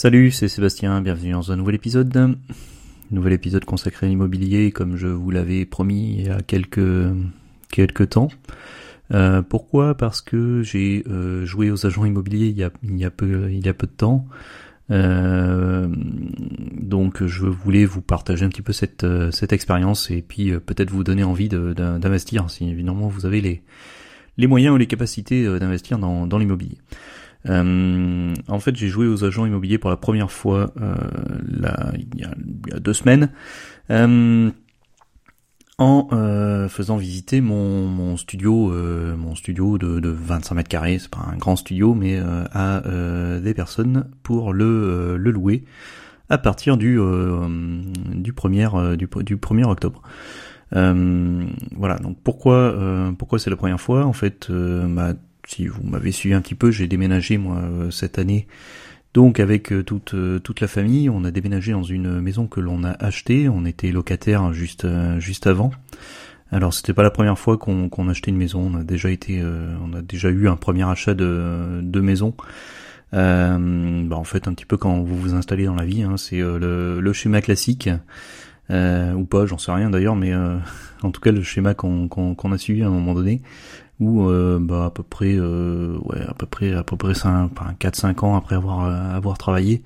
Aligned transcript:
Salut, 0.00 0.30
c'est 0.30 0.46
Sébastien, 0.46 1.00
bienvenue 1.00 1.32
dans 1.32 1.50
un 1.50 1.56
nouvel 1.56 1.74
épisode. 1.74 2.36
Nouvel 3.10 3.32
épisode 3.32 3.64
consacré 3.64 4.06
à 4.06 4.08
l'immobilier, 4.08 4.70
comme 4.70 4.94
je 4.94 5.08
vous 5.08 5.32
l'avais 5.32 5.64
promis 5.64 6.14
il 6.20 6.26
y 6.28 6.30
a 6.30 6.40
quelques, 6.40 8.08
temps. 8.08 8.28
Euh, 9.12 9.42
pourquoi? 9.42 9.96
Parce 9.96 10.20
que 10.20 10.62
j'ai 10.62 11.02
euh, 11.08 11.44
joué 11.46 11.72
aux 11.72 11.84
agents 11.84 12.04
immobiliers 12.04 12.46
il 12.46 12.56
y 12.96 13.04
a, 13.04 13.10
peu, 13.10 13.50
de 13.50 13.86
temps. 13.86 14.28
Euh, 14.92 15.88
donc 16.80 17.26
je 17.26 17.46
voulais 17.46 17.84
vous 17.84 18.00
partager 18.00 18.44
un 18.44 18.50
petit 18.50 18.62
peu 18.62 18.72
cette, 18.72 19.02
expérience 19.50 20.12
et 20.12 20.22
puis 20.22 20.52
peut-être 20.60 20.92
vous 20.92 21.02
donner 21.02 21.24
envie 21.24 21.48
d'investir 21.48 22.48
si 22.50 22.70
évidemment 22.70 23.08
vous 23.08 23.26
avez 23.26 23.40
les, 23.40 24.46
moyens 24.46 24.76
ou 24.76 24.78
les 24.78 24.86
capacités 24.86 25.44
d'investir 25.58 25.98
dans 25.98 26.38
l'immobilier. 26.38 26.78
Euh, 27.46 28.34
en 28.48 28.60
fait, 28.60 28.76
j'ai 28.76 28.88
joué 28.88 29.06
aux 29.06 29.24
agents 29.24 29.46
immobiliers 29.46 29.78
pour 29.78 29.90
la 29.90 29.96
première 29.96 30.30
fois 30.30 30.72
euh, 30.80 30.94
là, 31.46 31.92
il, 31.94 32.20
y 32.20 32.24
a, 32.24 32.80
deux 32.80 32.92
semaines. 32.92 33.30
Euh, 33.90 34.50
en 35.80 36.08
euh, 36.10 36.68
faisant 36.68 36.96
visiter 36.96 37.40
mon, 37.40 37.86
mon 37.86 38.16
studio, 38.16 38.72
euh, 38.72 39.16
mon 39.16 39.36
studio 39.36 39.78
de, 39.78 40.00
de 40.00 40.08
25 40.08 40.56
mètres 40.56 40.68
carrés, 40.68 40.98
c'est 40.98 41.10
pas 41.10 41.24
un 41.32 41.36
grand 41.36 41.54
studio, 41.54 41.94
mais 41.94 42.18
euh, 42.18 42.44
à 42.52 42.82
des 43.40 43.54
personnes 43.54 44.10
pour 44.24 44.52
le, 44.52 45.16
le 45.16 45.30
louer 45.30 45.64
à 46.30 46.36
partir 46.36 46.76
du 46.76 46.98
du 48.14 48.32
premier 48.34 48.68
du, 48.98 49.08
du 49.22 49.36
1er 49.36 49.64
octobre. 49.64 50.02
voilà, 50.72 51.96
donc 52.02 52.18
pourquoi 52.24 52.74
pourquoi 53.16 53.38
c'est 53.38 53.48
la 53.48 53.56
première 53.56 53.80
fois? 53.80 54.04
En 54.04 54.12
fait, 54.12 54.50
ma 54.50 55.14
si 55.48 55.66
vous 55.66 55.82
m'avez 55.82 56.12
suivi 56.12 56.34
un 56.34 56.42
petit 56.42 56.54
peu, 56.54 56.70
j'ai 56.70 56.86
déménagé 56.86 57.38
moi 57.38 57.56
euh, 57.56 57.90
cette 57.90 58.18
année. 58.18 58.46
Donc 59.14 59.40
avec 59.40 59.72
euh, 59.72 59.82
toute 59.82 60.12
euh, 60.12 60.38
toute 60.38 60.60
la 60.60 60.68
famille, 60.68 61.08
on 61.08 61.24
a 61.24 61.30
déménagé 61.30 61.72
dans 61.72 61.82
une 61.82 62.20
maison 62.20 62.46
que 62.46 62.60
l'on 62.60 62.84
a 62.84 62.90
achetée. 62.90 63.48
On 63.48 63.64
était 63.64 63.90
locataire 63.90 64.52
juste 64.52 64.86
juste 65.18 65.46
avant. 65.46 65.70
Alors 66.52 66.74
c'était 66.74 66.92
pas 66.92 67.02
la 67.02 67.10
première 67.10 67.38
fois 67.38 67.56
qu'on 67.56 67.88
qu'on 67.88 68.08
achetait 68.08 68.30
une 68.30 68.36
maison. 68.36 68.70
On 68.72 68.78
a 68.78 68.84
déjà 68.84 69.10
été, 69.10 69.42
on 69.42 69.94
a 69.94 70.02
déjà 70.02 70.28
eu 70.28 70.48
un 70.48 70.56
premier 70.56 70.86
achat 70.86 71.14
de 71.14 71.80
de 71.82 72.00
maison. 72.00 72.34
Euh, 73.14 74.06
bah 74.06 74.16
en 74.16 74.24
fait 74.24 74.48
un 74.48 74.52
petit 74.52 74.66
peu 74.66 74.76
quand 74.76 75.00
vous 75.00 75.16
vous 75.16 75.34
installez 75.34 75.64
dans 75.64 75.74
la 75.74 75.86
vie, 75.86 76.02
hein, 76.02 76.18
c'est 76.18 76.40
le, 76.40 77.00
le 77.00 77.12
schéma 77.14 77.40
classique. 77.40 77.88
ou 78.70 79.24
pas, 79.24 79.46
j'en 79.46 79.58
sais 79.58 79.72
rien 79.72 79.88
d'ailleurs, 79.88 80.16
mais 80.16 80.34
en 81.02 81.10
tout 81.10 81.22
cas 81.22 81.32
le 81.32 81.42
schéma 81.42 81.72
qu'on 81.72 82.08
qu'on 82.08 82.52
a 82.52 82.58
suivi 82.58 82.82
à 82.82 82.88
un 82.88 82.90
moment 82.90 83.14
donné 83.14 83.40
où 84.00 84.28
euh, 84.28 84.58
bah, 84.60 84.86
à 84.86 84.90
peu 84.90 85.02
près 85.02 85.34
euh, 85.34 85.98
ouais 86.04 86.20
à 86.26 86.34
peu 86.34 86.46
près 86.46 86.72
à 86.72 86.84
peu 86.84 86.96
près 86.96 87.14
5 87.14 87.50
4 87.78 87.96
5 87.96 88.22
ans 88.22 88.36
après 88.36 88.54
avoir 88.56 88.84
euh, 88.84 89.16
avoir 89.16 89.38
travaillé 89.38 89.82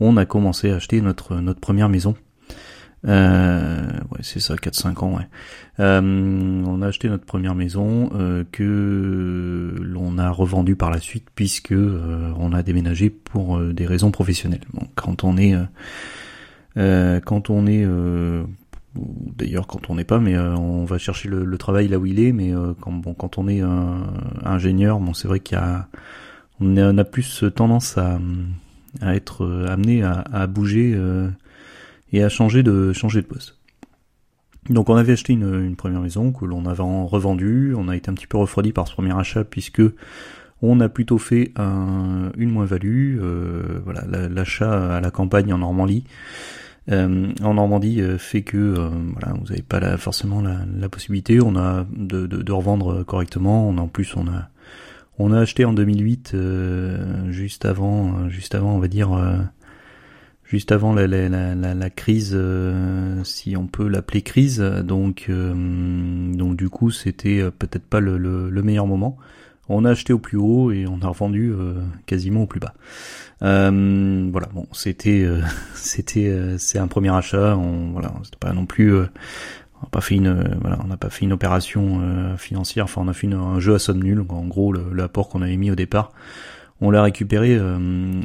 on 0.00 0.16
a 0.16 0.24
commencé 0.24 0.70
à 0.70 0.76
acheter 0.76 1.00
notre 1.00 1.36
notre 1.36 1.60
première 1.60 1.88
maison. 1.88 2.14
Euh, 3.06 3.86
ouais 4.10 4.20
c'est 4.22 4.40
ça 4.40 4.56
4 4.56 4.74
5 4.74 5.02
ans 5.02 5.16
ouais. 5.16 5.26
On 5.80 6.82
a 6.82 6.86
acheté 6.86 7.08
notre 7.08 7.24
première 7.24 7.54
maison 7.54 8.10
que 8.52 9.74
l'on 9.80 10.18
a 10.18 10.30
revendue 10.30 10.76
par 10.76 10.90
la 10.90 10.98
suite 10.98 11.26
puisque 11.34 11.74
on 11.74 12.52
a 12.52 12.62
déménagé 12.62 13.10
pour 13.10 13.60
des 13.60 13.86
raisons 13.86 14.10
professionnelles. 14.12 14.64
Donc 14.74 14.88
quand 14.94 15.24
on 15.24 15.36
est 15.36 15.56
quand 16.76 17.50
on 17.50 17.66
est 17.66 17.86
d'ailleurs 18.94 19.66
quand 19.66 19.90
on 19.90 19.94
n'est 19.94 20.04
pas, 20.04 20.18
mais 20.18 20.36
euh, 20.36 20.54
on 20.56 20.84
va 20.84 20.98
chercher 20.98 21.28
le, 21.28 21.58
travail 21.58 21.88
là 21.88 21.98
où 21.98 22.06
il 22.06 22.20
est. 22.20 22.32
Mais 22.32 22.54
euh, 22.54 22.72
quand, 22.80 23.38
on 23.38 23.48
est 23.48 23.62
ingénieur, 24.44 25.00
bon, 25.00 25.14
c'est 25.14 25.28
vrai 25.28 25.40
qu'il 25.40 25.56
y 25.56 25.60
a, 25.60 25.88
on 26.60 26.76
a, 26.76 27.04
plus 27.04 27.44
tendance 27.54 27.98
à, 27.98 28.18
être 29.02 29.46
amené 29.68 30.02
à, 30.02 30.46
bouger 30.46 30.98
et 32.12 32.22
à 32.22 32.28
changer 32.28 32.62
de 32.62 32.92
changer 32.92 33.22
de 33.22 33.26
poste. 33.26 33.58
Donc 34.70 34.90
on 34.90 34.96
avait 34.96 35.12
acheté 35.12 35.32
une, 35.32 35.76
première 35.76 36.00
maison 36.00 36.32
que 36.32 36.44
l'on 36.44 36.66
avait 36.66 36.82
revendue, 36.82 37.74
on 37.76 37.88
a 37.88 37.96
été 37.96 38.10
un 38.10 38.14
petit 38.14 38.26
peu 38.26 38.36
refroidi 38.36 38.72
par 38.72 38.86
ce 38.86 38.92
premier 38.92 39.16
achat 39.18 39.44
puisque 39.44 39.82
on 40.60 40.80
a 40.80 40.88
plutôt 40.88 41.18
fait 41.18 41.52
un, 41.56 42.30
une 42.36 42.50
moins-value, 42.50 43.18
euh, 43.20 43.80
voilà 43.84 44.28
l'achat 44.28 44.96
à 44.96 45.00
la 45.00 45.10
campagne 45.10 45.52
en 45.52 45.58
Normandie 45.58 46.04
euh, 46.90 47.32
en 47.42 47.54
Normandie 47.54 48.00
euh, 48.00 48.16
fait 48.16 48.42
que 48.42 48.56
euh, 48.56 48.88
voilà, 49.12 49.34
vous 49.34 49.46
n'avez 49.48 49.62
pas 49.62 49.78
la, 49.78 49.98
forcément 49.98 50.40
la, 50.40 50.88
possibilité. 50.88 51.40
On 51.40 51.56
a 51.56 51.86
de, 51.90 52.26
de, 52.26 52.42
de, 52.42 52.52
revendre 52.52 53.04
correctement. 53.04 53.68
On 53.68 53.76
en 53.78 53.88
plus 53.88 54.16
on 54.16 54.26
a 54.26 54.48
on 55.18 55.32
a 55.32 55.40
acheté 55.40 55.64
en 55.64 55.72
2008 55.72 56.36
juste 57.28 57.64
avant 57.64 58.28
juste 58.28 58.54
avant 58.54 58.74
on 58.74 58.78
va 58.78 58.86
dire 58.86 59.10
juste 60.44 60.70
avant 60.70 60.94
la, 60.94 61.06
la, 61.08 61.28
la, 61.28 61.74
la 61.74 61.90
crise, 61.90 62.38
si 63.24 63.56
on 63.56 63.66
peut 63.66 63.88
l'appeler 63.88 64.22
crise. 64.22 64.60
Donc, 64.60 65.28
donc 65.28 66.56
du 66.56 66.68
coup, 66.70 66.92
c'était 66.92 67.50
peut-être 67.50 67.84
pas 67.84 67.98
le, 67.98 68.16
le, 68.16 68.48
le, 68.48 68.62
meilleur 68.62 68.86
moment. 68.86 69.18
On 69.68 69.84
a 69.84 69.90
acheté 69.90 70.12
au 70.12 70.18
plus 70.18 70.38
haut 70.38 70.70
et 70.70 70.86
on 70.86 71.00
a 71.02 71.08
revendu 71.08 71.54
quasiment 72.06 72.42
au 72.42 72.46
plus 72.46 72.60
bas. 72.60 72.74
Euh, 73.42 74.28
voilà, 74.30 74.48
bon, 74.52 74.66
c'était, 74.72 75.22
euh, 75.22 75.40
c'était, 75.74 76.28
euh, 76.28 76.58
c'est 76.58 76.78
un 76.78 76.88
premier 76.88 77.14
achat. 77.14 77.56
On, 77.56 77.90
voilà, 77.92 78.12
c'était 78.24 78.38
pas 78.38 78.52
non 78.52 78.66
plus, 78.66 78.94
on 78.96 79.02
n'a 79.82 79.88
pas 79.90 80.00
fait 80.00 80.16
une, 80.16 80.58
voilà, 80.60 80.78
on 80.84 80.88
n'a 80.88 80.96
pas 80.96 81.10
fait 81.10 81.24
une 81.24 81.32
opération 81.32 82.00
financière. 82.36 82.84
Enfin, 82.84 83.02
on 83.04 83.08
a 83.08 83.12
fait 83.12 83.32
un 83.32 83.60
jeu 83.60 83.74
à 83.74 83.78
somme 83.78 84.02
nulle. 84.02 84.24
en 84.28 84.46
gros, 84.46 84.72
l'apport 84.72 85.28
qu'on 85.28 85.42
avait 85.42 85.56
mis 85.56 85.70
au 85.70 85.76
départ, 85.76 86.12
on 86.80 86.90
l'a 86.90 87.02
récupéré 87.02 87.58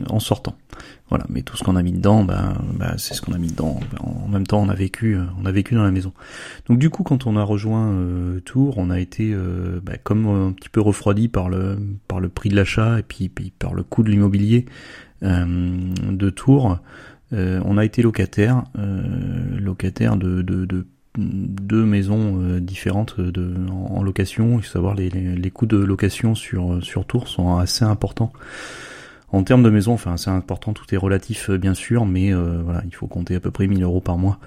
en 0.10 0.20
sortant. 0.20 0.56
Voilà, 1.10 1.26
mais 1.30 1.42
tout 1.42 1.58
ce 1.58 1.64
qu'on 1.64 1.76
a 1.76 1.84
mis 1.84 1.92
dedans, 1.92 2.24
bah, 2.24 2.54
bah 2.74 2.96
c'est 2.98 3.14
ce 3.14 3.22
qu'on 3.22 3.34
a 3.34 3.38
mis 3.38 3.50
dedans. 3.50 3.80
En 4.00 4.28
même 4.28 4.48
temps, 4.48 4.62
on 4.62 4.70
a 4.70 4.74
vécu, 4.74 5.18
on 5.40 5.46
a 5.46 5.52
vécu 5.52 5.76
dans 5.76 5.84
la 5.84 5.92
maison. 5.92 6.14
Donc 6.68 6.80
du 6.80 6.90
coup, 6.90 7.04
quand 7.04 7.28
on 7.28 7.36
a 7.36 7.44
rejoint 7.44 7.96
Tours, 8.46 8.78
on 8.78 8.90
a 8.90 9.00
été 9.00 9.36
bah, 9.84 9.98
comme 10.02 10.28
un 10.28 10.52
petit 10.52 10.70
peu 10.70 10.82
refroidi 10.82 11.28
par 11.28 11.50
le 11.50 11.78
par 12.08 12.20
le 12.20 12.30
prix 12.30 12.50
de 12.50 12.56
l'achat 12.56 13.00
et 13.00 13.04
puis, 13.04 13.30
par 13.58 13.74
le 13.74 13.84
coût 13.84 14.04
de 14.04 14.10
l'immobilier. 14.10 14.66
Euh, 15.24 15.46
de 16.12 16.30
Tours. 16.30 16.80
Euh, 17.32 17.62
on 17.66 17.78
a 17.78 17.86
été 17.86 18.02
locataire, 18.02 18.66
euh, 18.78 19.58
locataire 19.58 20.18
de, 20.18 20.42
de, 20.42 20.66
de 20.66 20.86
deux 21.18 21.86
maisons 21.86 22.58
différentes 22.60 23.20
de, 23.20 23.56
en, 23.70 24.02
location. 24.04 24.60
Il 24.60 24.64
faut 24.64 24.72
savoir 24.72 24.96
les, 24.96 25.10
les, 25.10 25.52
coûts 25.52 25.66
de 25.66 25.78
location 25.78 26.36
sur 26.36 26.84
sur 26.84 27.06
Tours 27.06 27.28
sont 27.28 27.58
assez 27.58 27.86
importants. 27.86 28.34
En 29.32 29.44
termes 29.44 29.64
de 29.64 29.70
maison, 29.70 29.94
enfin 29.94 30.18
c'est 30.18 30.30
important, 30.30 30.74
tout 30.74 30.94
est 30.94 30.98
relatif 30.98 31.50
bien 31.52 31.74
sûr, 31.74 32.06
mais 32.06 32.34
voilà, 32.34 32.84
il 32.86 32.96
faut 32.96 33.08
compter 33.08 33.36
à 33.36 33.40
peu 33.40 33.52
près 33.52 33.68
1000 33.68 33.84
euros 33.84 34.02
par 34.02 34.18
mois 34.18 34.40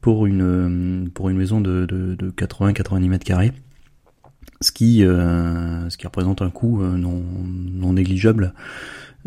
pour 0.00 0.26
une 0.26 1.10
pour 1.14 1.28
une 1.28 1.36
maison 1.36 1.60
de, 1.60 1.86
de, 1.86 2.14
de 2.14 2.30
80-90 2.30 3.08
mètres 3.08 3.24
carrés, 3.24 3.52
ce 4.60 4.72
qui 4.72 5.00
ce 5.00 5.96
qui 5.96 6.06
représente 6.06 6.42
un 6.42 6.50
coût 6.50 6.82
non 6.82 7.22
non 7.72 7.92
négligeable 7.92 8.52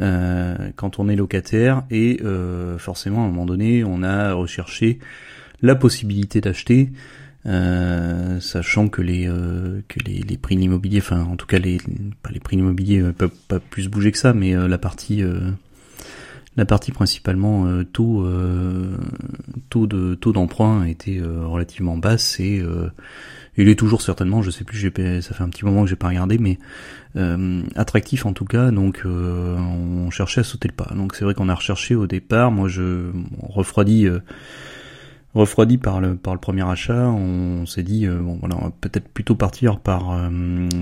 euh, 0.01 0.71
quand 0.75 0.97
on 0.97 1.07
est 1.07 1.15
locataire 1.15 1.83
et 1.91 2.19
euh, 2.23 2.79
forcément 2.79 3.23
à 3.23 3.27
un 3.27 3.29
moment 3.29 3.45
donné 3.45 3.83
on 3.83 4.01
a 4.01 4.33
recherché 4.33 4.97
la 5.63 5.73
possibilité 5.73 6.39
d'acheter 6.39 6.91
euh, 7.45 8.39
sachant 8.39 8.87
que 8.87 9.01
les 9.01 9.25
que 9.87 9.99
les, 10.05 10.19
les 10.19 10.37
prix 10.37 10.55
de 10.55 10.61
l'immobilier 10.61 10.99
enfin 10.99 11.23
en 11.23 11.35
tout 11.35 11.47
cas 11.47 11.57
les 11.57 11.79
pas 12.21 12.29
les 12.29 12.39
prix 12.39 12.55
de 12.55 12.61
l'immobilier 12.61 13.01
pas, 13.11 13.27
pas 13.47 13.59
plus 13.59 13.89
bouger 13.89 14.11
que 14.11 14.17
ça 14.19 14.33
mais 14.33 14.53
la 14.53 14.77
partie 14.77 15.23
la 16.55 16.65
partie 16.65 16.91
principalement 16.91 17.83
taux 17.85 18.25
taux 19.69 19.87
de 19.87 20.15
taux 20.15 20.31
d'emprunt 20.31 20.85
était 20.85 21.19
relativement 21.21 21.97
basse 21.97 22.39
et 22.39 22.63
il 23.55 23.69
est 23.69 23.75
toujours 23.75 24.01
certainement, 24.01 24.41
je 24.41 24.49
sais 24.49 24.63
plus, 24.63 24.79
ça 24.79 25.33
fait 25.33 25.43
un 25.43 25.49
petit 25.49 25.63
moment 25.63 25.83
que 25.83 25.89
j'ai 25.89 25.95
pas 25.95 26.07
regardé, 26.07 26.39
mais 26.39 26.57
euh, 27.15 27.61
attractif 27.75 28.25
en 28.25 28.33
tout 28.33 28.45
cas. 28.45 28.71
Donc 28.71 29.03
euh, 29.05 29.55
on 29.57 30.09
cherchait 30.09 30.41
à 30.41 30.43
sauter 30.43 30.67
le 30.67 30.73
pas. 30.73 30.91
Donc 30.95 31.15
c'est 31.15 31.23
vrai 31.23 31.35
qu'on 31.35 31.49
a 31.49 31.55
recherché 31.55 31.93
au 31.93 32.07
départ. 32.07 32.51
Moi 32.51 32.67
je 32.67 33.11
refroidi, 33.41 34.07
euh, 34.07 34.19
refroidi 35.33 35.77
par 35.77 35.99
le 36.01 36.15
par 36.15 36.33
le 36.33 36.39
premier 36.39 36.67
achat. 36.69 37.07
On 37.09 37.65
s'est 37.65 37.83
dit 37.83 38.07
bon 38.07 38.37
voilà, 38.39 38.57
on 38.59 38.65
va 38.65 38.71
peut-être 38.81 39.07
plutôt 39.07 39.35
partir 39.35 39.79
par 39.79 40.29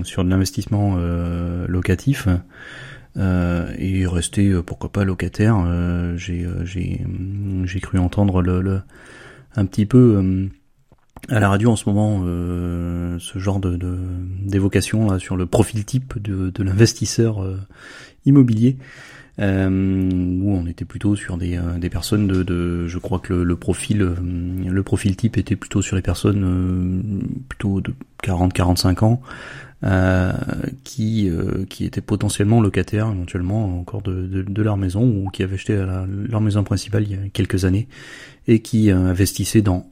sur 0.04 0.24
de 0.24 0.30
l'investissement 0.30 0.96
locatif. 1.66 2.28
et 3.16 4.06
rester 4.06 4.52
pourquoi 4.64 4.92
pas 4.92 5.04
locataire. 5.04 5.56
j'ai 6.16 6.46
j'ai 6.64 7.04
j'ai 7.64 7.80
cru 7.80 7.98
entendre 7.98 8.42
le, 8.42 8.60
le 8.60 8.82
un 9.56 9.64
petit 9.66 9.86
peu 9.86 10.50
à 11.28 11.40
la 11.40 11.48
radio 11.48 11.70
en 11.70 11.76
ce 11.76 11.88
moment 11.88 12.22
euh, 12.24 13.18
ce 13.18 13.38
genre 13.38 13.60
de 13.60 13.78
d'évocation 14.40 15.18
sur 15.18 15.36
le 15.36 15.46
profil 15.46 15.84
type 15.84 16.20
de, 16.20 16.50
de 16.50 16.62
l'investisseur 16.62 17.42
euh, 17.42 17.60
immobilier. 18.24 18.76
Euh, 19.38 19.68
où 19.70 20.52
on 20.52 20.66
était 20.66 20.84
plutôt 20.84 21.16
sur 21.16 21.38
des, 21.38 21.58
des 21.78 21.90
personnes 21.90 22.26
de, 22.26 22.42
de, 22.42 22.86
je 22.86 22.98
crois 22.98 23.18
que 23.18 23.32
le, 23.32 23.56
profil 23.56 23.98
le 23.98 24.82
profil 24.82 25.16
type 25.16 25.38
était 25.38 25.56
plutôt 25.56 25.82
sur 25.82 25.96
les 25.96 26.02
personnes 26.02 27.22
plutôt 27.48 27.80
de 27.80 27.94
40-45 28.22 29.04
ans 29.04 29.22
qui 30.84 31.30
qui 31.70 31.84
étaient 31.84 32.00
potentiellement 32.02 32.60
locataires 32.60 33.10
éventuellement 33.10 33.80
encore 33.80 34.02
de, 34.02 34.26
de, 34.26 34.42
de 34.42 34.62
leur 34.62 34.76
maison 34.76 35.02
ou 35.02 35.30
qui 35.30 35.42
avaient 35.42 35.54
acheté 35.54 35.82
leur 36.28 36.40
maison 36.40 36.62
principale 36.62 37.04
il 37.04 37.10
y 37.10 37.14
a 37.14 37.28
quelques 37.32 37.64
années 37.64 37.88
et 38.46 38.60
qui 38.60 38.90
investissaient 38.90 39.62
dans 39.62 39.86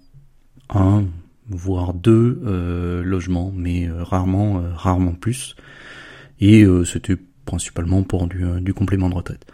un 0.68 1.04
voire 1.50 1.94
deux 1.94 2.40
euh, 2.46 3.02
logements, 3.02 3.52
mais 3.54 3.88
euh, 3.88 4.02
rarement, 4.02 4.58
euh, 4.58 4.72
rarement 4.74 5.12
plus. 5.12 5.56
Et 6.42 6.64
c'était 6.86 7.18
principalement 7.50 8.02
pour 8.04 8.28
du, 8.28 8.44
du, 8.60 8.72
complément 8.72 9.08
de 9.08 9.14
retraite. 9.14 9.44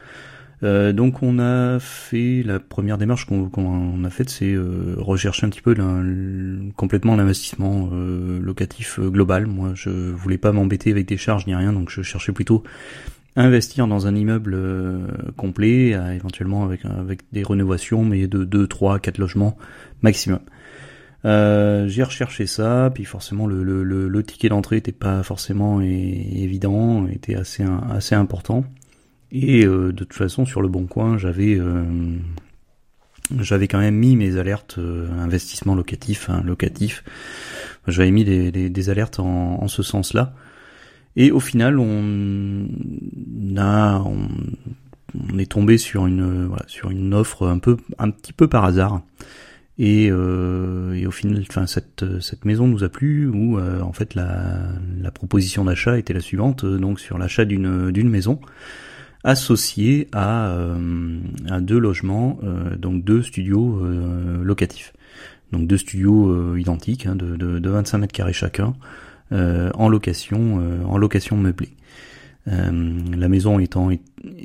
donc 0.62 1.22
on 1.22 1.38
a 1.38 1.78
fait 1.80 2.42
la 2.44 2.60
première 2.60 2.98
démarche 2.98 3.24
qu'on 3.26 4.04
a 4.04 4.10
faite, 4.10 4.28
c'est 4.28 4.54
rechercher 4.98 5.46
un 5.46 5.50
petit 5.50 5.62
peu 5.62 5.74
complètement 6.76 7.16
l'investissement 7.16 7.90
locatif 8.40 9.00
global. 9.00 9.46
Moi, 9.46 9.70
je 9.74 9.90
voulais 9.90 10.38
pas 10.38 10.52
m'embêter 10.52 10.90
avec 10.90 11.06
des 11.06 11.16
charges 11.16 11.46
ni 11.46 11.54
rien, 11.54 11.72
donc 11.72 11.90
je 11.90 12.02
cherchais 12.02 12.32
plutôt 12.32 12.62
à 13.34 13.42
investir 13.42 13.86
dans 13.86 14.06
un 14.06 14.14
immeuble 14.14 14.58
complet, 15.36 15.96
éventuellement 16.14 16.64
avec 16.64 16.84
avec 16.84 17.20
des 17.32 17.42
rénovations, 17.42 18.04
mais 18.04 18.26
de 18.26 18.44
2, 18.44 18.66
3, 18.66 18.98
4 18.98 19.18
logements 19.18 19.56
maximum. 20.02 20.40
Euh, 21.26 21.88
j'ai 21.88 22.04
recherché 22.04 22.46
ça, 22.46 22.90
puis 22.94 23.04
forcément 23.04 23.48
le, 23.48 23.64
le, 23.64 23.82
le, 23.82 24.22
ticket 24.22 24.48
d'entrée 24.48 24.76
était 24.76 24.92
pas 24.92 25.24
forcément 25.24 25.80
évident, 25.80 27.08
était 27.08 27.34
assez 27.34 27.64
assez 27.90 28.14
important. 28.14 28.64
Et 29.32 29.66
euh, 29.66 29.88
de 29.88 30.04
toute 30.04 30.14
façon 30.14 30.44
sur 30.46 30.62
le 30.62 30.68
bon 30.68 30.86
coin, 30.86 31.18
j'avais 31.18 31.58
euh, 31.58 31.84
j'avais 33.40 33.66
quand 33.66 33.80
même 33.80 33.96
mis 33.96 34.14
mes 34.14 34.36
alertes 34.36 34.78
investissement 34.78 35.74
locatif, 35.74 36.30
hein, 36.30 36.42
locatif. 36.44 37.02
J'avais 37.88 38.12
mis 38.12 38.24
des, 38.24 38.52
des, 38.70 38.90
alertes 38.90 39.18
en, 39.18 39.62
en 39.62 39.68
ce 39.68 39.82
sens-là. 39.82 40.32
Et 41.16 41.32
au 41.32 41.40
final, 41.40 41.80
on 41.80 42.68
a 43.56 43.98
on, 43.98 44.28
on 45.32 45.38
est 45.38 45.50
tombé 45.50 45.76
sur 45.76 46.06
une 46.06 46.46
voilà, 46.46 46.64
sur 46.68 46.90
une 46.90 47.14
offre 47.14 47.48
un 47.48 47.58
peu 47.58 47.78
un 47.98 48.10
petit 48.10 48.32
peu 48.32 48.46
par 48.46 48.64
hasard 48.64 49.00
et, 49.78 50.08
euh, 50.10 50.94
et, 50.94 51.06
au 51.06 51.10
final, 51.10 51.44
enfin 51.48 51.66
cette 51.66 52.20
cette 52.20 52.46
maison 52.46 52.66
nous 52.66 52.82
a 52.82 52.88
plu 52.88 53.28
où 53.28 53.58
euh, 53.58 53.80
en 53.82 53.92
fait 53.92 54.14
la, 54.14 54.70
la 55.00 55.10
proposition 55.10 55.64
d'achat 55.64 55.98
était 55.98 56.14
la 56.14 56.20
suivante 56.20 56.64
euh, 56.64 56.78
donc 56.78 56.98
sur 56.98 57.18
l'achat 57.18 57.44
d'une 57.44 57.90
d'une 57.90 58.08
maison 58.08 58.40
associée 59.22 60.08
à 60.12 60.48
euh, 60.48 61.18
à 61.50 61.60
deux 61.60 61.78
logements 61.78 62.38
donc 62.78 63.04
deux 63.04 63.22
studios 63.22 63.84
locatifs 64.42 64.92
donc 65.52 65.66
deux 65.66 65.78
studios 65.78 66.56
identiques 66.56 67.06
hein, 67.06 67.16
de, 67.16 67.36
de, 67.36 67.58
de 67.58 67.70
25 67.70 67.98
mètres 67.98 68.12
carrés 68.14 68.32
chacun 68.32 68.74
en 69.32 69.88
location 69.88 70.62
en 70.86 70.96
location 70.96 71.36
meublée. 71.36 71.75
Euh, 72.48 73.00
la 73.16 73.28
maison 73.28 73.58
étant 73.58 73.90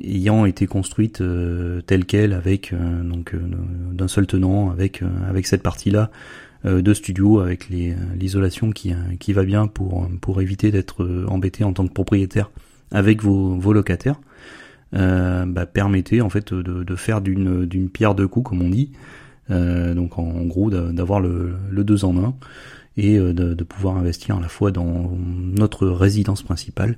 ayant 0.04 0.46
été 0.46 0.66
construite 0.66 1.22
euh, 1.22 1.82
telle 1.82 2.06
quelle 2.06 2.34
avec 2.34 2.74
euh, 2.74 3.04
donc 3.04 3.36
d'un 3.92 4.08
seul 4.08 4.26
tenant 4.26 4.72
avec 4.72 5.04
avec 5.30 5.46
cette 5.46 5.62
partie 5.62 5.92
là 5.92 6.10
de 6.64 6.94
studio 6.94 7.40
avec 7.40 7.70
l'isolation 7.70 8.70
qui 8.72 8.94
qui 9.20 9.34
va 9.34 9.44
bien 9.44 9.66
pour 9.66 10.08
pour 10.22 10.42
éviter 10.42 10.70
d'être 10.70 11.26
embêté 11.28 11.64
en 11.64 11.74
tant 11.74 11.88
que 11.88 11.94
propriétaire 11.94 12.52
avec 12.92 13.24
vos, 13.24 13.56
vos 13.56 13.74
locataires 13.74 14.22
bah, 14.92 15.66
permettait 15.66 16.22
en 16.22 16.30
fait 16.30 16.54
de, 16.54 16.84
de 16.84 16.96
faire 16.96 17.22
d'une 17.22 17.66
d'une 17.66 17.90
pierre 17.90 18.14
deux 18.14 18.28
coups 18.28 18.50
comme 18.50 18.62
on 18.62 18.70
dit 18.70 18.92
donc 19.50 20.20
en, 20.20 20.44
gros 20.44 20.70
d'avoir 20.70 21.20
le, 21.20 21.54
le 21.72 21.84
deux 21.84 22.06
en 22.06 22.16
un 22.24 22.36
et 22.98 23.18
de, 23.18 23.32
de, 23.32 23.64
pouvoir 23.64 23.98
investir 23.98 24.36
à 24.38 24.42
la 24.42 24.50
fois 24.50 24.72
dans 24.72 25.18
notre 25.18 25.88
résidence 25.88 26.44
principale 26.44 26.98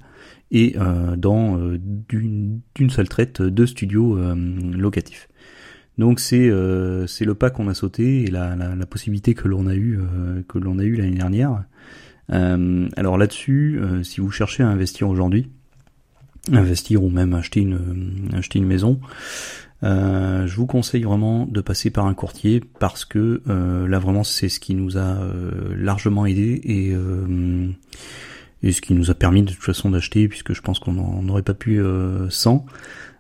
et 0.54 0.76
euh, 0.78 1.16
dans 1.18 1.58
euh, 1.58 1.80
d'une 2.10 2.90
seule 2.90 3.10
traite 3.10 3.42
deux 3.42 3.66
studios 3.66 4.18
euh, 4.18 4.36
locatifs. 4.78 5.28
Donc 5.98 6.20
c'est 6.20 6.50
c'est 7.08 7.26
le 7.26 7.36
pas 7.36 7.52
qu'on 7.52 7.68
a 7.68 7.76
sauté 7.76 8.24
et 8.24 8.28
la, 8.28 8.56
la, 8.56 8.76
la 8.76 8.86
possibilité 8.88 9.36
que 9.36 9.48
l'on 9.48 9.68
a 9.68 9.76
eu 9.76 10.00
que 10.48 10.58
l'on 10.58 10.80
a 10.80 10.84
eu 10.84 10.96
l'année 10.96 11.18
dernière. 11.18 11.66
alors 12.30 13.20
là-dessus, 13.20 13.80
si 14.02 14.20
vous 14.20 14.32
cherchez 14.32 14.64
à 14.64 14.70
investir 14.70 15.08
aujourd'hui, 15.08 15.52
investir 16.52 17.04
ou 17.04 17.12
même 17.12 17.36
acheter 17.36 17.60
une 17.60 18.32
acheter 18.34 18.58
une 18.58 18.66
maison, 18.66 19.00
euh, 19.84 20.48
je 20.48 20.56
vous 20.56 20.66
conseille 20.66 21.04
vraiment 21.04 21.46
de 21.46 21.62
passer 21.62 21.90
par 21.90 22.06
un 22.06 22.14
courtier 22.14 22.62
parce 22.80 23.06
que 23.06 23.42
euh, 23.50 23.88
là 23.88 24.00
vraiment 24.00 24.24
c'est 24.24 24.50
ce 24.50 24.60
qui 24.60 24.76
nous 24.76 24.98
a 24.98 25.18
largement 25.76 26.26
aidé 26.26 26.62
et 26.64 26.96
et 28.64 28.72
ce 28.72 28.82
qui 28.82 28.94
nous 28.94 29.12
a 29.12 29.14
permis 29.14 29.44
de 29.44 29.52
toute 29.52 29.64
façon 29.64 29.92
d'acheter 29.92 30.28
puisque 30.28 30.54
je 30.54 30.62
pense 30.62 30.80
qu'on 30.80 31.22
n'aurait 31.22 31.44
pas 31.44 31.54
pu 31.54 31.80
euh, 31.80 32.30
sans. 32.30 32.66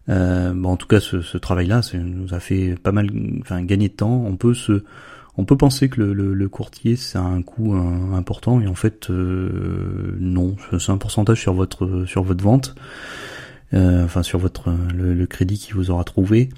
Euh, 0.09 0.53
bon, 0.55 0.69
en 0.69 0.77
tout 0.77 0.87
cas, 0.87 0.99
ce, 0.99 1.21
ce 1.21 1.37
travail-là, 1.37 1.81
nous 1.93 2.33
a 2.33 2.39
fait 2.39 2.75
pas 2.81 2.91
mal, 2.91 3.09
enfin, 3.41 3.61
gagner 3.63 3.89
de 3.89 3.93
temps. 3.93 4.23
On 4.25 4.35
peut 4.35 4.53
se, 4.53 4.83
on 5.37 5.45
peut 5.45 5.57
penser 5.57 5.89
que 5.89 6.01
le, 6.01 6.13
le, 6.13 6.33
le 6.33 6.49
courtier 6.49 6.95
ça 6.95 7.19
a 7.19 7.23
un 7.23 7.41
coût 7.41 7.75
important 8.13 8.61
et 8.61 8.67
en 8.67 8.75
fait 8.75 9.09
euh, 9.09 10.15
non, 10.19 10.55
c'est 10.79 10.91
un 10.91 10.97
pourcentage 10.97 11.41
sur 11.41 11.53
votre 11.53 12.05
sur 12.05 12.23
votre 12.23 12.43
vente, 12.43 12.75
euh, 12.75 12.79
enfin 13.73 14.23
sur 14.23 14.39
votre 14.39 14.73
le, 14.95 15.13
le, 15.13 15.25
crédit 15.25 15.57
qui 15.57 15.73
vous 15.73 15.91
aura 15.91 16.03
trouvé. 16.03 16.49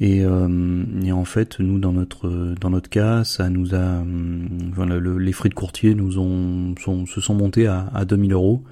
Et, 0.00 0.24
euh, 0.24 0.84
et, 1.02 1.10
en 1.10 1.24
fait, 1.24 1.58
nous 1.58 1.80
dans 1.80 1.92
notre 1.92 2.28
dans 2.60 2.70
notre 2.70 2.88
cas, 2.88 3.24
ça 3.24 3.48
nous 3.48 3.74
a, 3.74 4.04
voilà, 4.72 4.98
le, 4.98 5.18
les 5.18 5.32
frais 5.32 5.48
de 5.48 5.54
courtier 5.54 5.94
nous 5.94 6.18
ont 6.18 6.74
sont, 6.80 7.04
se 7.06 7.20
sont 7.20 7.34
montés 7.34 7.66
à, 7.66 7.90
à 7.92 8.04
2000 8.04 8.32
euros 8.32 8.62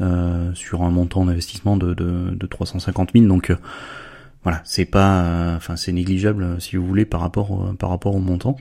euh, 0.00 0.52
sur 0.54 0.82
un 0.82 0.90
montant 0.90 1.24
d'investissement 1.24 1.76
de, 1.76 1.94
de, 1.94 2.34
de 2.34 2.46
350 2.46 3.10
000. 3.14 3.26
Donc 3.26 3.50
euh, 3.50 3.56
voilà, 4.42 4.60
c'est 4.64 4.84
pas, 4.84 5.22
euh, 5.22 5.56
enfin 5.56 5.76
c'est 5.76 5.92
négligeable 5.92 6.60
si 6.60 6.76
vous 6.76 6.86
voulez 6.86 7.04
par 7.04 7.20
rapport 7.20 7.74
par 7.78 7.90
rapport 7.90 8.16
au 8.16 8.20
montant. 8.20 8.56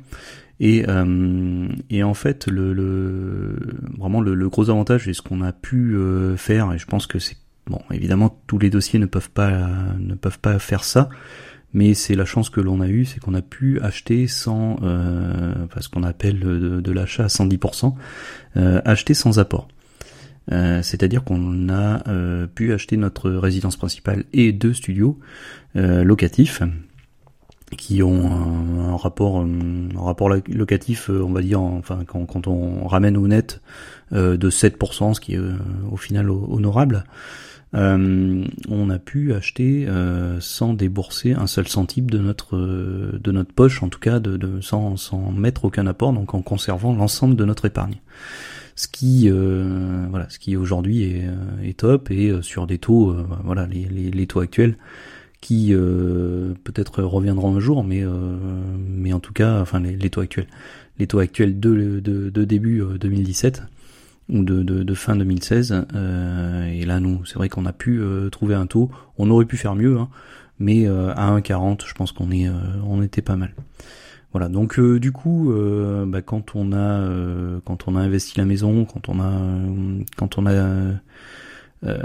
Et, 0.59 0.85
euh, 0.87 1.67
et 1.89 2.03
en 2.03 2.13
fait, 2.13 2.47
le, 2.47 2.73
le 2.73 3.57
vraiment 3.97 4.21
le, 4.21 4.35
le, 4.35 4.49
gros 4.49 4.69
avantage 4.69 5.07
et 5.07 5.13
ce 5.13 5.23
qu'on 5.23 5.41
a 5.41 5.51
pu 5.51 5.97
faire, 6.37 6.71
et 6.73 6.77
je 6.77 6.85
pense 6.85 7.07
que 7.07 7.17
c'est 7.17 7.37
bon, 7.67 7.81
évidemment 7.91 8.41
tous 8.47 8.59
les 8.59 8.69
dossiers 8.69 8.99
ne 8.99 9.05
peuvent 9.05 9.31
pas 9.31 9.67
ne 9.99 10.15
peuvent 10.15 10.39
pas 10.39 10.59
faire 10.59 10.83
ça 10.83 11.09
mais 11.73 11.95
c'est 11.95 12.15
la 12.15 12.25
chance 12.25 12.51
que 12.51 12.61
l'on 12.61 12.81
a 12.81 12.87
eue, 12.87 13.03
c'est 13.03 13.19
qu'on 13.19 13.33
a 13.33 13.41
pu 13.41 13.79
acheter 13.81 14.27
sans, 14.27 14.77
euh, 14.83 15.55
enfin, 15.65 15.81
ce 15.81 15.89
qu'on 15.89 16.03
appelle 16.03 16.39
de, 16.39 16.91
l'achat 16.91 17.23
à 17.23 17.27
110%, 17.29 17.95
euh, 18.57 18.79
acheter 18.85 19.15
sans 19.15 19.39
apport. 19.39 19.67
Euh, 20.51 20.81
c'est-à-dire 20.81 21.23
qu'on 21.23 21.69
a 21.69 22.07
euh, 22.09 22.47
pu 22.47 22.73
acheter 22.73 22.97
notre 22.97 23.31
résidence 23.31 23.77
principale 23.77 24.25
et 24.33 24.51
deux 24.51 24.73
studios 24.73 25.17
euh, 25.75 26.03
locatifs 26.03 26.61
qui 27.77 28.03
ont 28.03 28.29
un, 28.31 28.95
rapport 28.97 29.39
un 29.39 29.87
rapport 29.95 30.29
locatif 30.29 31.09
on 31.09 31.31
va 31.31 31.41
dire 31.41 31.59
enfin 31.59 32.03
quand, 32.05 32.25
quand 32.25 32.45
on 32.45 32.85
ramène 32.87 33.17
au 33.17 33.27
net 33.27 33.61
de 34.11 34.49
7% 34.49 35.15
ce 35.15 35.19
qui 35.19 35.33
est 35.33 35.39
au 35.89 35.97
final 35.97 36.29
honorable 36.29 37.03
euh, 37.75 38.45
on 38.69 38.89
a 38.89 38.99
pu 38.99 39.33
acheter 39.33 39.87
euh, 39.87 40.39
sans 40.39 40.73
débourser 40.73 41.33
un 41.33 41.47
seul 41.47 41.67
centime 41.67 42.09
de 42.09 42.19
notre 42.19 42.55
euh, 42.55 43.19
de 43.19 43.31
notre 43.31 43.51
poche, 43.51 43.81
en 43.81 43.89
tout 43.89 43.99
cas 43.99 44.19
de, 44.19 44.37
de 44.37 44.61
sans, 44.61 44.95
sans 44.95 45.31
mettre 45.31 45.65
aucun 45.65 45.87
apport, 45.87 46.13
donc 46.13 46.35
en 46.35 46.41
conservant 46.41 46.93
l'ensemble 46.93 47.35
de 47.35 47.45
notre 47.45 47.65
épargne. 47.65 47.95
Ce 48.75 48.87
qui 48.87 49.29
voilà, 49.29 50.27
ce 50.29 50.39
qui 50.39 50.55
aujourd'hui 50.55 51.03
est, 51.03 51.29
est, 51.63 51.77
top 51.77 52.09
et 52.09 52.33
sur 52.41 52.65
des 52.65 52.79
taux 52.79 53.15
voilà 53.43 53.67
les, 53.67 53.85
les, 53.85 54.09
les, 54.09 54.25
taux 54.25 54.39
actuels 54.39 54.77
qui 55.41 55.75
peut-être 56.63 57.03
reviendront 57.03 57.55
un 57.55 57.59
jour, 57.59 57.83
mais 57.83 58.03
mais 58.79 59.13
en 59.13 59.19
tout 59.19 59.31
cas 59.31 59.61
enfin 59.61 59.79
les, 59.79 59.95
les 59.95 60.09
taux 60.09 60.21
actuels 60.21 60.47
les 60.97 61.05
taux 61.05 61.19
actuels 61.19 61.59
de, 61.59 61.99
de, 61.99 62.31
de 62.31 62.43
début 62.45 62.83
2017 62.99 63.61
ou 64.29 64.43
de, 64.43 64.63
de, 64.63 64.93
fin 64.93 65.15
2016. 65.15 65.85
Euh, 65.95 66.65
et 66.65 66.85
là, 66.85 66.99
nous, 66.99 67.25
c'est 67.25 67.35
vrai 67.35 67.49
qu'on 67.49 67.65
a 67.65 67.73
pu 67.73 67.99
euh, 67.99 68.29
trouver 68.29 68.55
un 68.55 68.65
taux. 68.65 68.89
On 69.17 69.29
aurait 69.29 69.45
pu 69.45 69.57
faire 69.57 69.75
mieux, 69.75 69.97
hein, 69.97 70.09
mais 70.59 70.87
euh, 70.87 71.13
à 71.13 71.37
1,40, 71.37 71.85
je 71.85 71.93
pense 71.93 72.11
qu'on 72.11 72.31
est, 72.31 72.47
euh, 72.47 72.53
on 72.85 73.01
était 73.01 73.21
pas 73.21 73.35
mal. 73.35 73.53
Voilà. 74.31 74.49
Donc 74.49 74.79
du 74.79 75.11
coup, 75.11 75.53
bah, 76.07 76.23
quand 76.23 76.55
on 76.55 76.73
a, 76.73 77.07
quand 77.65 77.87
on 77.87 77.95
a 77.95 77.99
investi 77.99 78.39
la 78.39 78.45
maison, 78.45 78.83
quand 78.83 79.07
on 79.07 79.19
a, 79.19 79.31
quand 80.17 80.39
on 80.39 80.47
a 80.47 80.93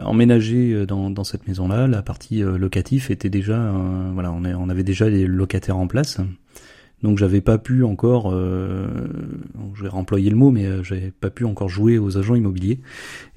emménagé 0.02 0.84
dans, 0.84 1.08
dans 1.08 1.24
cette 1.24 1.48
maison-là, 1.48 1.86
la 1.86 2.02
partie 2.02 2.40
locative 2.42 3.10
était 3.10 3.30
déjà, 3.30 3.72
voilà, 4.12 4.30
on, 4.30 4.44
on 4.44 4.68
avait 4.68 4.82
déjà 4.82 5.08
les 5.08 5.26
locataires 5.26 5.78
en 5.78 5.86
place. 5.86 6.20
Donc 7.02 7.16
j'avais 7.18 7.40
pas 7.40 7.58
pu 7.58 7.84
encore, 7.84 8.30
euh, 8.32 8.88
je 9.74 9.82
vais 9.84 9.88
remployer 9.88 10.30
le 10.30 10.36
mot, 10.36 10.50
mais 10.50 10.66
euh, 10.66 10.82
j'avais 10.82 11.12
pas 11.12 11.30
pu 11.30 11.44
encore 11.44 11.68
jouer 11.68 11.96
aux 11.96 12.18
agents 12.18 12.34
immobiliers. 12.34 12.80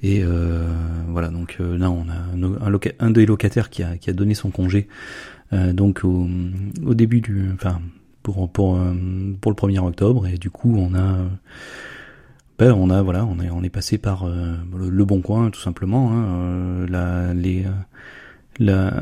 Et 0.02 0.22
euh, 0.24 0.66
voilà, 1.08 1.28
donc 1.28 1.58
euh, 1.60 1.78
là 1.78 1.90
on 1.90 2.06
a 2.08 2.66
un, 2.98 3.10
des 3.10 3.24
locataires 3.24 3.70
qui 3.70 3.84
a, 3.84 3.96
qui 3.96 4.10
a 4.10 4.12
donné 4.12 4.34
son 4.34 4.50
congé, 4.50 4.88
donc 5.52 6.00
au, 6.02 6.26
au, 6.84 6.94
début 6.94 7.20
du, 7.20 7.50
enfin 7.52 7.80
pour 8.22 8.50
pour 8.50 8.78
pour 9.40 9.52
le 9.52 9.56
1er 9.56 9.80
octobre, 9.80 10.26
et 10.26 10.38
du 10.38 10.48
coup 10.48 10.74
on 10.78 10.94
a 10.94 11.18
ben, 12.58 12.72
on 12.72 12.88
a 12.88 13.02
voilà, 13.02 13.26
on 13.26 13.38
est 13.38 13.50
on 13.50 13.62
est 13.62 13.70
passé 13.70 13.98
par 13.98 14.26
le, 14.26 15.04
bon 15.04 15.20
coin 15.20 15.50
tout 15.50 15.60
simplement, 15.60 16.10
hein, 16.12 16.86
les 17.34 17.66
la, 18.58 18.92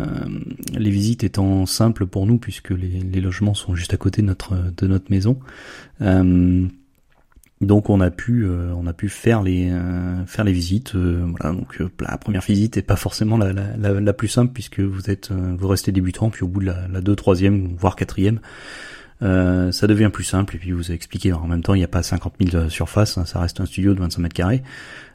les 0.76 0.90
visites 0.90 1.24
étant 1.24 1.66
simples 1.66 2.06
pour 2.06 2.26
nous 2.26 2.38
puisque 2.38 2.70
les, 2.70 3.00
les, 3.00 3.20
logements 3.20 3.54
sont 3.54 3.74
juste 3.74 3.94
à 3.94 3.96
côté 3.96 4.22
de 4.22 4.26
notre 4.26 4.54
de 4.76 4.86
notre 4.86 5.10
maison. 5.10 5.38
Euh, 6.02 6.66
donc 7.60 7.90
on 7.90 8.00
a 8.00 8.10
pu 8.10 8.44
euh, 8.46 8.72
on 8.74 8.86
a 8.86 8.94
pu 8.94 9.10
faire 9.10 9.42
les 9.42 9.70
euh, 9.70 10.24
faire 10.24 10.44
les 10.44 10.52
visites. 10.52 10.94
Euh, 10.94 11.26
voilà 11.26 11.54
donc 11.54 11.78
la 12.00 12.16
première 12.16 12.40
visite 12.40 12.78
est 12.78 12.82
pas 12.82 12.96
forcément 12.96 13.36
la, 13.36 13.52
la, 13.52 14.00
la, 14.00 14.12
plus 14.14 14.28
simple 14.28 14.52
puisque 14.52 14.80
vous 14.80 15.10
êtes 15.10 15.30
vous 15.30 15.68
restez 15.68 15.92
débutant 15.92 16.30
puis 16.30 16.42
au 16.42 16.48
bout 16.48 16.60
de 16.60 16.66
la, 16.66 16.88
la 16.88 17.00
deux 17.02 17.14
troisième 17.14 17.76
voire 17.76 17.96
quatrième 17.96 18.40
ça 19.20 19.86
devient 19.86 20.08
plus 20.10 20.24
simple 20.24 20.56
et 20.56 20.58
puis 20.58 20.72
vous 20.72 20.86
avez 20.86 20.94
expliqué 20.94 21.34
en 21.34 21.46
même 21.46 21.62
temps 21.62 21.74
il 21.74 21.78
n'y 21.78 21.84
a 21.84 21.88
pas 21.88 22.02
50 22.02 22.36
000 22.40 22.70
surfaces 22.70 23.18
hein, 23.18 23.26
ça 23.26 23.40
reste 23.40 23.60
un 23.60 23.66
studio 23.66 23.92
de 23.92 24.00
25 24.00 24.22
mètres 24.22 24.34
carrés 24.34 24.62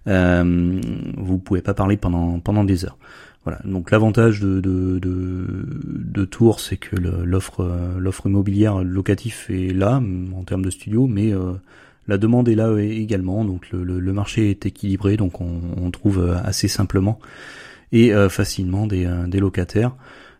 vous 0.05 1.39
pouvez 1.39 1.61
pas 1.61 1.73
parler 1.73 1.97
pendant 1.97 2.39
pendant 2.39 2.63
des 2.63 2.85
heures 2.85 2.99
voilà. 3.45 3.59
Donc 3.63 3.91
l'avantage 3.91 4.41
de, 4.41 4.59
de, 4.59 4.99
de, 4.99 5.45
de 5.47 6.25
Tours, 6.25 6.59
c'est 6.59 6.77
que 6.77 6.95
l'offre 6.95 7.95
l'offre 7.97 8.27
immobilière 8.27 8.83
locatif 8.83 9.49
est 9.49 9.73
là 9.73 10.01
en 10.35 10.43
termes 10.43 10.65
de 10.65 10.71
studio, 10.71 11.07
mais 11.07 11.33
euh, 11.33 11.53
la 12.07 12.17
demande 12.17 12.49
est 12.49 12.55
là 12.55 12.75
également. 12.77 13.45
Donc 13.45 13.69
le, 13.71 13.83
le, 13.83 14.13
marché 14.13 14.49
est 14.49 14.65
équilibré, 14.65 15.15
donc 15.15 15.41
on, 15.41 15.61
on 15.77 15.91
trouve 15.91 16.37
assez 16.43 16.67
simplement 16.67 17.19
et 17.91 18.13
euh, 18.13 18.29
facilement 18.29 18.87
des, 18.87 19.05
euh, 19.05 19.27
des 19.27 19.39
locataires. 19.39 19.95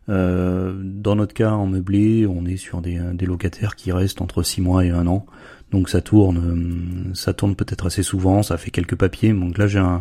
Euh, 0.07 0.73
dans 0.83 1.15
notre 1.15 1.33
cas, 1.33 1.51
en 1.51 1.65
meublé, 1.65 2.27
on 2.27 2.45
est 2.45 2.57
sur 2.57 2.81
des, 2.81 2.99
des 3.13 3.25
locataires 3.25 3.75
qui 3.75 3.91
restent 3.91 4.21
entre 4.21 4.43
6 4.43 4.61
mois 4.61 4.85
et 4.85 4.91
un 4.91 5.07
an. 5.07 5.25
Donc 5.71 5.89
ça 5.89 6.01
tourne, 6.01 7.11
ça 7.15 7.33
tourne 7.33 7.55
peut-être 7.55 7.87
assez 7.87 8.03
souvent, 8.03 8.43
ça 8.43 8.57
fait 8.57 8.71
quelques 8.71 8.95
papiers. 8.95 9.33
Donc 9.33 9.57
là, 9.57 9.67
j'ai 9.67 9.79
un 9.79 9.95
euh, 9.95 9.99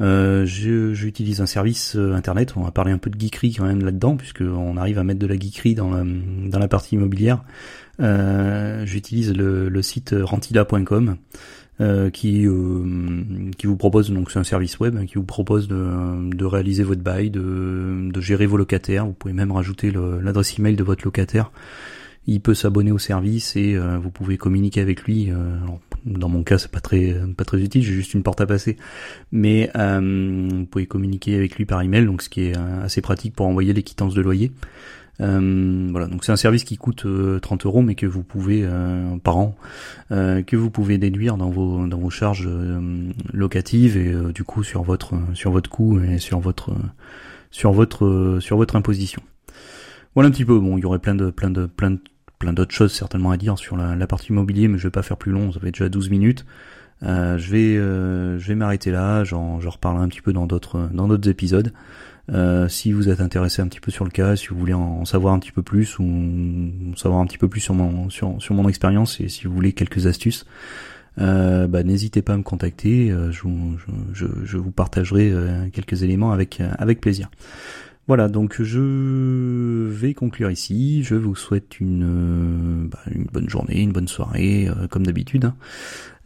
J'utilise 0.00 1.40
un 1.40 1.46
service 1.46 1.96
euh, 1.96 2.14
internet. 2.14 2.54
On 2.56 2.62
va 2.62 2.70
parler 2.70 2.92
un 2.92 2.98
peu 2.98 3.10
de 3.10 3.18
geekery 3.18 3.54
quand 3.54 3.64
même 3.64 3.84
là-dedans, 3.84 4.16
puisque 4.16 4.42
on 4.42 4.76
arrive 4.76 4.98
à 4.98 5.04
mettre 5.04 5.20
de 5.20 5.26
la 5.26 5.38
geekery 5.38 5.74
dans 5.74 5.90
la, 5.90 6.04
dans 6.04 6.58
la 6.58 6.68
partie 6.68 6.96
immobilière. 6.96 7.42
Euh, 8.00 8.84
J'utilise 8.84 9.34
le, 9.34 9.68
le, 9.68 9.82
site 9.82 10.14
rentila.com. 10.18 11.16
Euh, 11.78 12.08
qui 12.08 12.46
euh, 12.46 13.50
qui 13.58 13.66
vous 13.66 13.76
propose 13.76 14.10
donc 14.10 14.30
c'est 14.30 14.38
un 14.38 14.44
service 14.44 14.80
web 14.80 15.04
qui 15.04 15.16
vous 15.16 15.24
propose 15.24 15.68
de, 15.68 16.34
de 16.34 16.44
réaliser 16.46 16.82
votre 16.84 17.02
bail, 17.02 17.28
de, 17.28 18.10
de 18.10 18.20
gérer 18.22 18.46
vos 18.46 18.56
locataires. 18.56 19.04
Vous 19.04 19.12
pouvez 19.12 19.34
même 19.34 19.52
rajouter 19.52 19.92
l'adresse 20.22 20.58
email 20.58 20.74
de 20.74 20.82
votre 20.82 21.04
locataire 21.04 21.50
il 22.26 22.40
peut 22.40 22.54
s'abonner 22.54 22.92
au 22.92 22.98
service 22.98 23.56
et 23.56 23.74
euh, 23.74 23.98
vous 23.98 24.10
pouvez 24.10 24.36
communiquer 24.36 24.80
avec 24.80 25.02
lui. 25.04 25.30
Euh, 25.30 25.58
dans 26.06 26.28
mon 26.28 26.42
cas, 26.42 26.58
c'est 26.58 26.70
pas 26.70 26.80
très 26.80 27.14
pas 27.36 27.44
très 27.44 27.60
utile, 27.60 27.82
j'ai 27.82 27.92
juste 27.92 28.14
une 28.14 28.22
porte 28.22 28.40
à 28.40 28.46
passer, 28.46 28.76
mais 29.32 29.70
euh, 29.76 30.48
vous 30.50 30.66
pouvez 30.66 30.86
communiquer 30.86 31.34
avec 31.36 31.56
lui 31.56 31.66
par 31.66 31.82
email, 31.82 32.06
donc 32.06 32.22
ce 32.22 32.28
qui 32.28 32.42
est 32.42 32.56
assez 32.56 33.00
pratique 33.00 33.34
pour 33.34 33.46
envoyer 33.46 33.72
les 33.72 33.82
quittances 33.82 34.14
de 34.14 34.22
loyer. 34.22 34.52
voilà, 35.18 36.06
donc 36.06 36.24
c'est 36.24 36.32
un 36.32 36.36
service 36.36 36.64
qui 36.64 36.76
coûte 36.76 37.06
30 37.42 37.66
euros, 37.66 37.82
mais 37.82 37.94
que 37.94 38.06
vous 38.06 38.22
pouvez 38.22 38.66
par 39.24 39.36
an, 39.36 39.56
que 40.10 40.56
vous 40.56 40.70
pouvez 40.70 40.98
déduire 40.98 41.36
dans 41.36 41.50
vos 41.50 41.86
dans 41.86 41.98
vos 41.98 42.10
charges 42.10 42.48
locatives 43.32 43.96
et 43.96 44.14
du 44.32 44.44
coup 44.44 44.62
sur 44.62 44.82
votre 44.82 45.14
sur 45.34 45.50
votre 45.50 45.68
coût 45.68 46.00
et 46.00 46.18
sur 46.18 46.40
votre 46.40 46.72
sur 47.50 47.72
votre 47.72 48.38
sur 48.40 48.56
votre 48.56 48.76
imposition. 48.76 49.22
Voilà 50.14 50.28
un 50.28 50.30
petit 50.30 50.46
peu. 50.46 50.58
Bon, 50.58 50.78
il 50.78 50.80
y 50.80 50.86
aurait 50.86 50.98
plein 50.98 51.14
de 51.14 51.30
plein 51.30 51.50
de 51.50 51.66
plein 51.66 51.90
de 51.90 52.00
plein 52.38 52.52
d'autres 52.52 52.74
choses 52.74 52.92
certainement 52.92 53.30
à 53.30 53.36
dire 53.36 53.58
sur 53.58 53.76
la, 53.76 54.06
partie 54.06 54.28
immobilier, 54.28 54.68
mais 54.68 54.78
je 54.78 54.84
vais 54.84 54.90
pas 54.92 55.02
faire 55.02 55.16
plus 55.16 55.32
long, 55.32 55.52
ça 55.52 55.60
fait 55.60 55.70
déjà 55.70 55.88
12 55.88 56.10
minutes. 56.10 56.44
Euh, 57.02 57.36
je 57.36 57.50
vais 57.50 57.76
euh, 57.76 58.38
je 58.38 58.48
vais 58.48 58.54
m'arrêter 58.54 58.90
là, 58.90 59.22
j'en 59.24 59.58
reparlerai 59.58 60.04
un 60.04 60.08
petit 60.08 60.22
peu 60.22 60.32
dans 60.32 60.46
d'autres 60.46 60.88
dans 60.92 61.08
d'autres 61.08 61.28
épisodes. 61.28 61.72
Euh, 62.32 62.68
si 62.68 62.90
vous 62.92 63.08
êtes 63.08 63.20
intéressé 63.20 63.62
un 63.62 63.68
petit 63.68 63.80
peu 63.80 63.90
sur 63.92 64.04
le 64.04 64.10
cas, 64.10 64.34
si 64.34 64.48
vous 64.48 64.58
voulez 64.58 64.74
en, 64.74 65.04
savoir 65.04 65.34
un 65.34 65.38
petit 65.38 65.52
peu 65.52 65.62
plus 65.62 65.98
ou 65.98 66.94
savoir 66.96 67.20
un 67.20 67.26
petit 67.26 67.38
peu 67.38 67.48
plus 67.48 67.60
sur 67.60 67.74
mon 67.74 68.10
sur, 68.10 68.36
sur 68.40 68.54
mon 68.54 68.68
expérience 68.68 69.20
et 69.20 69.28
si 69.28 69.46
vous 69.46 69.54
voulez 69.54 69.72
quelques 69.72 70.06
astuces, 70.06 70.44
bah, 71.18 71.82
n'hésitez 71.84 72.22
pas 72.22 72.34
à 72.34 72.36
me 72.36 72.42
contacter. 72.42 73.14
je, 73.30 73.42
je, 74.12 74.26
je, 74.44 74.56
vous 74.56 74.72
partagerai 74.72 75.32
quelques 75.72 76.02
éléments 76.02 76.32
avec 76.32 76.60
avec 76.78 77.00
plaisir. 77.00 77.30
Voilà, 78.08 78.28
donc 78.28 78.62
je 78.62 79.88
vais 79.88 80.14
conclure 80.14 80.50
ici. 80.50 81.02
Je 81.02 81.16
vous 81.16 81.34
souhaite 81.34 81.80
une, 81.80 82.04
euh, 82.04 82.88
bah, 82.88 83.00
bonne 83.32 83.48
journée, 83.48 83.80
une 83.80 83.90
bonne 83.90 84.06
soirée, 84.06 84.68
euh, 84.68 84.86
comme 84.86 85.04
d'habitude. 85.04 85.46
Hein. 85.46 85.56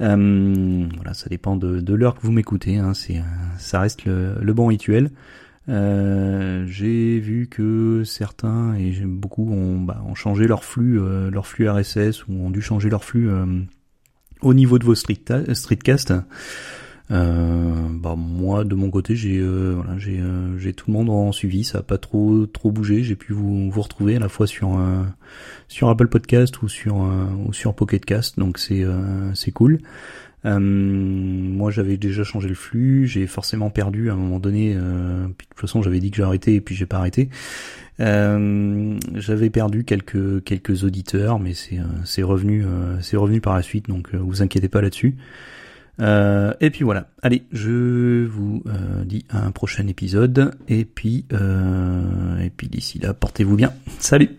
Euh, 0.02 0.86
voilà, 0.96 1.14
ça 1.14 1.30
dépend 1.30 1.56
de, 1.56 1.94
l'heure 1.94 2.16
que 2.16 2.22
vous 2.22 2.32
m'écoutez. 2.32 2.76
Hein. 2.76 2.92
C'est, 2.92 3.22
ça 3.58 3.80
reste 3.80 4.04
le, 4.04 4.52
bon 4.52 4.66
rituel. 4.66 5.10
j'ai 5.68 7.18
vu 7.18 7.48
que 7.50 8.02
certains 8.04 8.74
et 8.74 8.92
beaucoup 9.06 9.50
ont, 9.50 9.80
bah, 9.80 10.02
ont 10.06 10.14
changé 10.14 10.46
leur 10.46 10.64
flux, 10.64 11.00
leur 11.30 11.46
flux 11.46 11.66
RSS 11.66 12.26
ou 12.28 12.32
ont 12.44 12.50
dû 12.50 12.60
changer 12.60 12.90
leur 12.90 13.04
flux 13.04 13.30
au 14.42 14.52
niveau 14.52 14.78
de 14.78 14.84
vos 14.84 14.94
streetcasts. 14.94 16.12
Euh, 17.10 17.88
bah 17.90 18.14
moi 18.16 18.62
de 18.62 18.76
mon 18.76 18.88
côté 18.88 19.16
j'ai 19.16 19.38
euh, 19.38 19.72
voilà, 19.74 19.98
j'ai 19.98 20.20
euh, 20.20 20.56
j'ai 20.58 20.72
tout 20.72 20.92
le 20.92 20.92
monde 20.92 21.10
en 21.10 21.32
suivi, 21.32 21.64
ça 21.64 21.78
a 21.78 21.82
pas 21.82 21.98
trop 21.98 22.46
trop 22.46 22.70
bougé, 22.70 23.02
j'ai 23.02 23.16
pu 23.16 23.32
vous 23.32 23.68
vous 23.68 23.82
retrouver 23.82 24.14
à 24.14 24.20
la 24.20 24.28
fois 24.28 24.46
sur 24.46 24.78
sur 25.66 25.88
Apple 25.88 26.06
Podcast 26.06 26.62
ou 26.62 26.68
sur 26.68 26.96
ou 27.46 27.52
sur 27.52 27.74
Pocket 27.74 28.04
Cast, 28.04 28.38
donc 28.38 28.58
c'est 28.58 28.84
c'est 29.34 29.50
cool. 29.50 29.80
moi 30.44 31.70
j'avais 31.72 31.96
déjà 31.96 32.22
changé 32.22 32.48
le 32.48 32.54
flux, 32.54 33.08
j'ai 33.08 33.26
forcément 33.26 33.70
perdu 33.70 34.10
à 34.10 34.12
un 34.12 34.16
moment 34.16 34.38
donné. 34.38 34.76
puis 35.36 35.46
de 35.46 35.50
toute 35.50 35.60
façon 35.60 35.82
j'avais 35.82 35.98
dit 35.98 36.12
que 36.12 36.16
j'arrêtais 36.16 36.54
et 36.54 36.60
puis 36.60 36.76
j'ai 36.76 36.86
pas 36.86 36.98
arrêté. 36.98 37.28
j'avais 37.98 39.50
perdu 39.50 39.82
quelques 39.82 40.44
quelques 40.44 40.84
auditeurs, 40.84 41.40
mais 41.40 41.54
c'est 41.54 41.80
c'est 42.04 42.22
revenu 42.22 42.64
c'est 43.00 43.16
revenu 43.16 43.40
par 43.40 43.56
la 43.56 43.62
suite, 43.62 43.88
donc 43.88 44.14
vous 44.14 44.42
inquiétez 44.42 44.68
pas 44.68 44.80
là-dessus. 44.80 45.16
Euh, 46.00 46.52
et 46.60 46.70
puis 46.70 46.84
voilà. 46.84 47.08
Allez, 47.22 47.42
je 47.52 48.26
vous 48.26 48.62
euh, 48.66 49.04
dis 49.04 49.24
à 49.28 49.44
un 49.44 49.50
prochain 49.50 49.86
épisode. 49.86 50.52
Et 50.68 50.84
puis, 50.84 51.26
euh, 51.32 52.38
et 52.38 52.50
puis 52.50 52.68
d'ici 52.68 52.98
là, 52.98 53.14
portez-vous 53.14 53.56
bien. 53.56 53.72
Salut 53.98 54.30